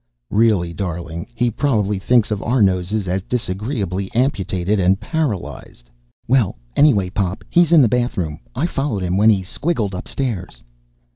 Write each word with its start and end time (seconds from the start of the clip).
"Really, 0.31 0.73
darling! 0.73 1.27
He 1.35 1.51
probably 1.51 1.99
thinks 1.99 2.31
of 2.31 2.41
our 2.41 2.63
noses 2.63 3.07
as 3.07 3.21
disagreeably 3.21 4.09
amputated 4.15 4.79
and 4.79 4.99
paralyzed." 4.99 5.91
"Well, 6.27 6.55
anyway, 6.75 7.11
Pop, 7.11 7.43
he's 7.51 7.71
in 7.71 7.83
the 7.83 7.87
bathroom. 7.87 8.39
I 8.55 8.65
followed 8.65 9.03
him 9.03 9.15
when 9.15 9.29
he 9.29 9.43
squiggled 9.43 9.93
upstairs." 9.93 10.63